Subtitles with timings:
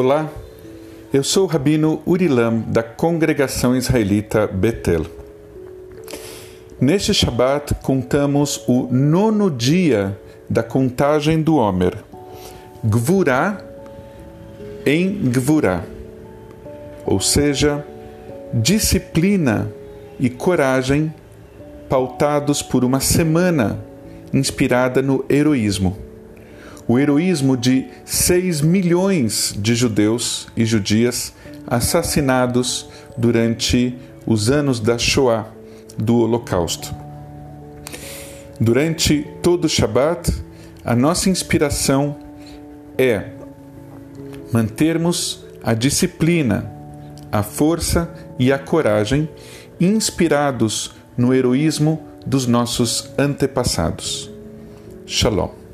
[0.00, 0.30] Olá,
[1.12, 5.04] eu sou o Rabino Urilam da Congregação Israelita Betel.
[6.80, 10.16] Neste Shabat contamos o nono dia
[10.48, 11.96] da contagem do Homer,
[12.84, 13.60] Gvurá
[14.86, 15.82] em Gvurá,
[17.04, 17.84] ou seja,
[18.54, 19.68] disciplina
[20.20, 21.12] e coragem
[21.88, 23.84] pautados por uma semana
[24.32, 26.07] inspirada no heroísmo
[26.88, 31.34] o heroísmo de 6 milhões de judeus e judias
[31.66, 33.94] assassinados durante
[34.26, 35.46] os anos da Shoah,
[35.98, 36.94] do Holocausto.
[38.58, 40.32] Durante todo o Shabat,
[40.82, 42.16] a nossa inspiração
[42.96, 43.32] é
[44.50, 46.72] mantermos a disciplina,
[47.30, 49.28] a força e a coragem
[49.78, 54.30] inspirados no heroísmo dos nossos antepassados.
[55.06, 55.67] Shalom.